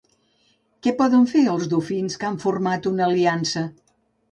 Què 0.87 0.93
poden 1.01 1.27
fer 1.33 1.43
els 1.51 1.67
dofins 1.75 2.17
que 2.23 2.29
han 2.31 2.41
format 2.47 2.91
una 2.95 3.09
aliança? 3.11 3.67